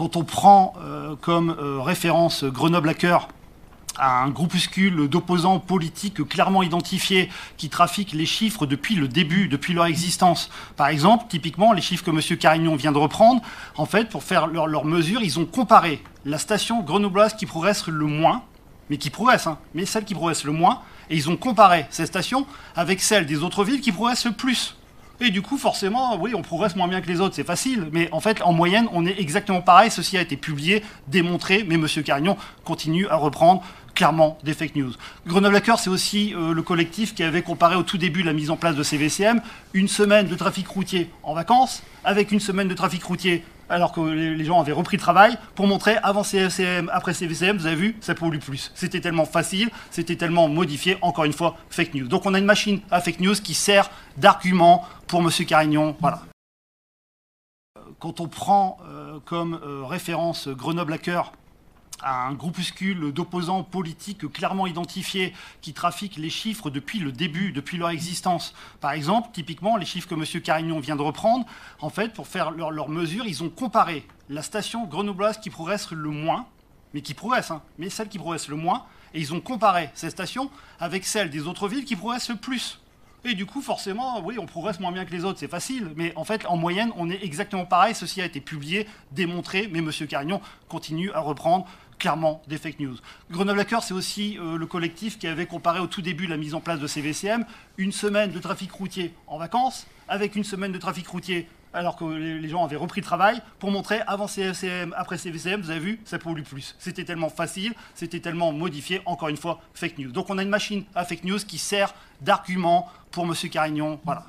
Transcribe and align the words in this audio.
quand 0.00 0.16
on 0.16 0.24
prend 0.24 0.72
euh, 0.80 1.14
comme 1.20 1.50
euh, 1.50 1.78
référence 1.82 2.44
Grenoble 2.44 2.88
à 2.88 2.94
cœur, 2.94 3.28
un 3.98 4.30
groupuscule 4.30 5.08
d'opposants 5.08 5.58
politiques 5.58 6.26
clairement 6.26 6.62
identifiés 6.62 7.28
qui 7.58 7.68
trafiquent 7.68 8.14
les 8.14 8.24
chiffres 8.24 8.64
depuis 8.64 8.94
le 8.94 9.08
début, 9.08 9.46
depuis 9.46 9.74
leur 9.74 9.84
existence. 9.84 10.48
Par 10.78 10.88
exemple, 10.88 11.26
typiquement, 11.28 11.74
les 11.74 11.82
chiffres 11.82 12.02
que 12.02 12.10
M. 12.10 12.38
Carignon 12.38 12.76
vient 12.76 12.92
de 12.92 12.96
reprendre, 12.96 13.42
en 13.76 13.84
fait, 13.84 14.08
pour 14.08 14.22
faire 14.22 14.46
leurs 14.46 14.68
leur 14.68 14.86
mesures, 14.86 15.20
ils 15.20 15.38
ont 15.38 15.44
comparé 15.44 16.02
la 16.24 16.38
station 16.38 16.80
grenobloise 16.80 17.34
qui 17.34 17.44
progresse 17.44 17.86
le 17.86 18.06
moins, 18.06 18.42
mais 18.88 18.96
qui 18.96 19.10
progresse, 19.10 19.46
hein, 19.46 19.58
mais 19.74 19.84
celle 19.84 20.06
qui 20.06 20.14
progresse 20.14 20.44
le 20.44 20.52
moins, 20.52 20.80
et 21.10 21.16
ils 21.16 21.28
ont 21.28 21.36
comparé 21.36 21.84
ces 21.90 22.06
stations 22.06 22.46
avec 22.74 23.02
celles 23.02 23.26
des 23.26 23.42
autres 23.42 23.64
villes 23.64 23.82
qui 23.82 23.92
progressent 23.92 24.24
le 24.24 24.32
plus. 24.32 24.76
Et 25.22 25.30
du 25.30 25.42
coup, 25.42 25.58
forcément, 25.58 26.16
oui, 26.16 26.34
on 26.34 26.40
progresse 26.40 26.76
moins 26.76 26.88
bien 26.88 27.00
que 27.02 27.06
les 27.08 27.20
autres, 27.20 27.34
c'est 27.34 27.44
facile. 27.44 27.88
Mais 27.92 28.08
en 28.12 28.20
fait, 28.20 28.40
en 28.42 28.52
moyenne, 28.52 28.88
on 28.92 29.04
est 29.04 29.20
exactement 29.20 29.60
pareil. 29.60 29.90
Ceci 29.90 30.16
a 30.16 30.22
été 30.22 30.36
publié, 30.36 30.82
démontré, 31.08 31.64
mais 31.68 31.74
M. 31.74 31.86
Carignon 32.04 32.36
continue 32.64 33.06
à 33.08 33.16
reprendre 33.16 33.62
clairement 33.94 34.38
des 34.44 34.54
fake 34.54 34.76
news. 34.76 34.92
Grenoble 35.26 35.56
Hacker, 35.56 35.78
c'est 35.78 35.90
aussi 35.90 36.34
euh, 36.34 36.52
le 36.52 36.62
collectif 36.62 37.14
qui 37.14 37.22
avait 37.22 37.42
comparé 37.42 37.76
au 37.76 37.82
tout 37.82 37.98
début 37.98 38.22
la 38.22 38.32
mise 38.32 38.50
en 38.50 38.56
place 38.56 38.76
de 38.76 38.82
CVCM 38.82 39.40
une 39.74 39.88
semaine 39.88 40.26
de 40.26 40.34
trafic 40.34 40.66
routier 40.68 41.10
en 41.22 41.34
vacances 41.34 41.82
avec 42.04 42.32
une 42.32 42.40
semaine 42.40 42.68
de 42.68 42.74
trafic 42.74 43.02
routier 43.02 43.44
alors 43.70 43.92
que 43.92 44.00
les 44.00 44.44
gens 44.44 44.60
avaient 44.60 44.72
repris 44.72 44.96
le 44.96 45.00
travail, 45.00 45.38
pour 45.54 45.66
montrer 45.66 45.96
avant 46.02 46.24
CVCM, 46.24 46.90
après 46.92 47.14
CVCM, 47.14 47.56
vous 47.56 47.66
avez 47.66 47.76
vu, 47.76 47.96
ça 48.00 48.14
pollue 48.14 48.38
plus. 48.38 48.72
C'était 48.74 49.00
tellement 49.00 49.24
facile, 49.24 49.70
c'était 49.92 50.16
tellement 50.16 50.48
modifié, 50.48 50.98
encore 51.02 51.24
une 51.24 51.32
fois, 51.32 51.56
fake 51.70 51.94
news. 51.94 52.08
Donc 52.08 52.26
on 52.26 52.34
a 52.34 52.38
une 52.38 52.44
machine 52.44 52.80
à 52.90 53.00
fake 53.00 53.20
news 53.20 53.34
qui 53.34 53.54
sert 53.54 53.90
d'argument 54.16 54.84
pour 55.06 55.20
M. 55.20 55.30
Carignon. 55.46 55.96
Voilà. 56.00 56.22
Quand 58.00 58.20
on 58.20 58.28
prend 58.28 58.78
euh, 58.88 59.20
comme 59.24 59.60
euh, 59.62 59.84
référence 59.84 60.48
Grenoble 60.48 60.98
Hacker, 62.02 62.08
un 62.08 62.32
groupuscule 62.34 63.12
d'opposants 63.12 63.62
politiques 63.62 64.30
clairement 64.32 64.66
identifiés 64.66 65.34
qui 65.60 65.72
trafiquent 65.72 66.16
les 66.16 66.30
chiffres 66.30 66.70
depuis 66.70 66.98
le 66.98 67.12
début, 67.12 67.52
depuis 67.52 67.78
leur 67.78 67.90
existence. 67.90 68.54
Par 68.80 68.92
exemple, 68.92 69.30
typiquement, 69.32 69.76
les 69.76 69.86
chiffres 69.86 70.08
que 70.08 70.14
M. 70.14 70.42
Carignon 70.42 70.80
vient 70.80 70.96
de 70.96 71.02
reprendre, 71.02 71.46
en 71.80 71.90
fait, 71.90 72.12
pour 72.12 72.26
faire 72.26 72.50
leurs 72.50 72.70
leur 72.70 72.88
mesures, 72.88 73.26
ils 73.26 73.42
ont 73.42 73.50
comparé 73.50 74.06
la 74.28 74.42
station 74.42 74.86
grenobloise 74.86 75.38
qui 75.38 75.50
progresse 75.50 75.90
le 75.90 76.10
moins, 76.10 76.46
mais 76.94 77.02
qui 77.02 77.14
progresse, 77.14 77.50
hein, 77.50 77.62
mais 77.78 77.90
celle 77.90 78.08
qui 78.08 78.18
progresse 78.18 78.48
le 78.48 78.56
moins, 78.56 78.84
et 79.14 79.20
ils 79.20 79.34
ont 79.34 79.40
comparé 79.40 79.90
cette 79.94 80.12
station 80.12 80.50
avec 80.78 81.04
celle 81.04 81.30
des 81.30 81.46
autres 81.46 81.68
villes 81.68 81.84
qui 81.84 81.96
progressent 81.96 82.30
le 82.30 82.36
plus. 82.36 82.80
Et 83.24 83.34
du 83.34 83.44
coup, 83.44 83.60
forcément, 83.60 84.20
oui, 84.24 84.38
on 84.38 84.46
progresse 84.46 84.80
moins 84.80 84.92
bien 84.92 85.04
que 85.04 85.12
les 85.12 85.24
autres, 85.24 85.38
c'est 85.38 85.48
facile. 85.48 85.92
Mais 85.96 86.12
en 86.16 86.24
fait, 86.24 86.46
en 86.46 86.56
moyenne, 86.56 86.90
on 86.96 87.10
est 87.10 87.22
exactement 87.22 87.66
pareil. 87.66 87.94
Ceci 87.94 88.22
a 88.22 88.24
été 88.24 88.40
publié, 88.40 88.86
démontré, 89.12 89.68
mais 89.70 89.80
M. 89.80 89.90
Carignon 90.08 90.40
continue 90.68 91.12
à 91.12 91.20
reprendre 91.20 91.66
clairement 91.98 92.42
des 92.48 92.56
fake 92.56 92.80
news. 92.80 92.96
Grenoble 93.30 93.60
Hacker, 93.60 93.82
c'est 93.82 93.92
aussi 93.92 94.38
euh, 94.38 94.56
le 94.56 94.66
collectif 94.66 95.18
qui 95.18 95.26
avait 95.26 95.44
comparé 95.44 95.80
au 95.80 95.86
tout 95.86 96.00
début 96.00 96.26
la 96.26 96.38
mise 96.38 96.54
en 96.54 96.60
place 96.60 96.80
de 96.80 96.86
CVCM 96.86 97.44
une 97.76 97.92
semaine 97.92 98.30
de 98.30 98.38
trafic 98.38 98.72
routier 98.72 99.14
en 99.26 99.36
vacances 99.36 99.86
avec 100.08 100.34
une 100.34 100.42
semaine 100.42 100.72
de 100.72 100.78
trafic 100.78 101.06
routier 101.06 101.46
alors 101.72 101.96
que 101.96 102.04
les 102.04 102.48
gens 102.48 102.64
avaient 102.64 102.76
repris 102.76 103.00
le 103.00 103.06
travail, 103.06 103.40
pour 103.58 103.70
montrer 103.70 104.00
avant 104.06 104.26
CVCM, 104.26 104.94
après 104.96 105.18
CVCM, 105.18 105.60
vous 105.60 105.70
avez 105.70 105.80
vu, 105.80 106.00
ça 106.04 106.18
pollue 106.18 106.42
plus. 106.42 106.74
C'était 106.78 107.04
tellement 107.04 107.28
facile, 107.28 107.74
c'était 107.94 108.20
tellement 108.20 108.52
modifié, 108.52 109.00
encore 109.06 109.28
une 109.28 109.36
fois, 109.36 109.60
fake 109.74 109.98
news. 109.98 110.12
Donc 110.12 110.30
on 110.30 110.38
a 110.38 110.42
une 110.42 110.48
machine 110.48 110.84
à 110.94 111.04
fake 111.04 111.24
news 111.24 111.38
qui 111.38 111.58
sert 111.58 111.94
d'argument 112.20 112.88
pour 113.10 113.24
M. 113.24 113.34
Carignon. 113.50 114.00
Voilà. 114.04 114.24